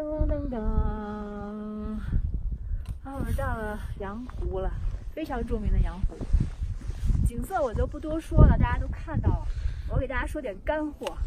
[0.00, 0.56] 噔噔噔，
[3.04, 4.72] 啊，我们到了羊湖了，
[5.12, 6.16] 非常著名的羊湖。
[7.26, 9.46] 景色我就不多说了，大家都看到了。
[9.90, 11.18] 我给大家说点干货。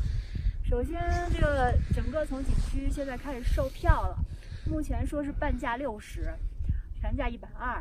[0.64, 1.00] 首先，
[1.32, 4.18] 这个整个从景区现在开始售票了，
[4.66, 6.34] 目前说是半价六十，
[7.00, 7.80] 全价一百二。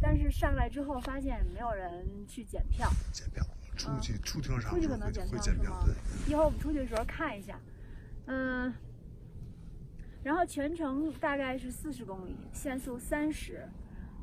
[0.00, 3.46] 但是上来之后发现没有人去检票，检票，
[3.76, 5.86] 出去出停车场出去可能检会票是吗。？
[6.26, 7.56] 一会儿我们出去的时候看一下，
[8.26, 8.74] 嗯，
[10.22, 13.68] 然后全程大概是四十公里，限速三十，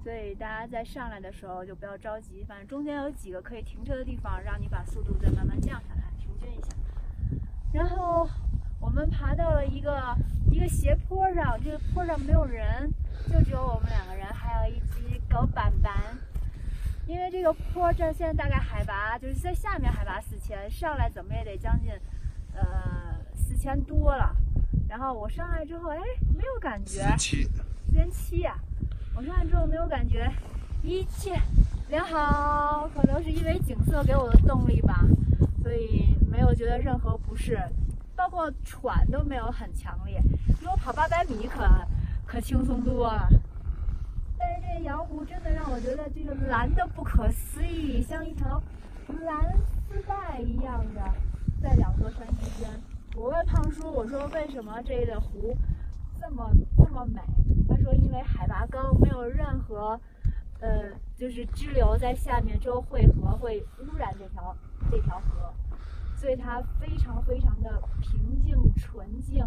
[0.01, 6.69] 所以大家在上来的时候就不要着急，反正中间有几个可以停车的地方，让你把速度再慢慢降下来，平均一下。
[7.73, 8.27] 然后
[8.79, 10.15] 我们爬到了一个
[10.49, 12.89] 一个斜坡上，这个坡上没有人，
[13.27, 15.93] 就只有我们两个人，还有一只狗板板。
[17.05, 21.91] 因为这个坡这现在大概海拔就是在下面海拔四千，上来怎么也得将近
[22.53, 24.35] 呃四千多了。
[24.89, 25.99] 然后我上来之后，哎，
[26.35, 28.55] 没有感觉，七，四千七呀。
[29.15, 30.27] 我上来之后没有感觉，
[30.81, 31.39] 一切
[31.89, 35.05] 良好，可能是因为景色给我的动力吧，
[35.61, 37.59] 所以没有觉得任何不适，
[38.15, 40.19] 包括喘都没有很强烈。
[40.59, 41.63] 比我跑八百米可
[42.25, 43.29] 可轻松多了。
[44.39, 48.59] 但是这羊湖真的让我觉得这个蓝的不可思议，像一条
[49.21, 49.55] 蓝
[49.87, 51.01] 丝带一样的
[51.61, 52.67] 在两座山之间。
[53.15, 53.33] 我
[53.91, 55.55] 我说为什么这个湖
[56.19, 57.21] 这么这么美？
[57.67, 59.99] 他说因为海拔高，没有任何
[60.59, 64.55] 呃就是支流在下面之后汇合会污染这条
[64.89, 65.53] 这条河，
[66.15, 69.45] 所以它非常非常的平静、纯净、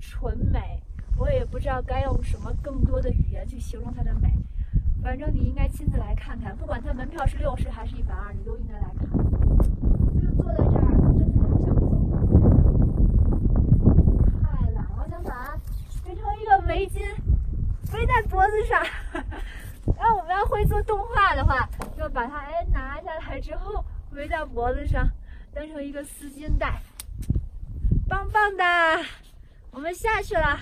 [0.00, 0.82] 纯美。
[1.16, 4.36] 我也不知道该用什么更多的语言去形容它的美，
[5.02, 9.08] 反正你应该亲自来看看，不管它门票是六十还是一百二，你都应该来看。
[10.20, 11.84] 就坐在这儿，真的不想走。
[14.42, 15.56] 太懒了，我想把它
[16.02, 17.00] 变成一个围巾，
[17.92, 18.82] 围在脖子上。
[19.96, 25.08] 然后我们要会做动画的话，就把它哎拿下来之后围在脖子上，
[25.52, 26.80] 当成一个丝巾带，
[28.08, 29.04] 棒棒的。
[29.70, 30.58] 我们下去了。